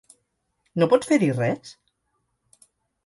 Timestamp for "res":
1.41-1.75